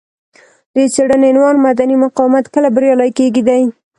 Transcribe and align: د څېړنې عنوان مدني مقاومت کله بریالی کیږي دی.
د 0.73 0.75
څېړنې 0.93 1.29
عنوان 1.33 1.55
مدني 1.65 1.95
مقاومت 2.05 2.45
کله 2.53 2.67
بریالی 2.75 3.11
کیږي 3.17 3.41
دی. 3.49 3.63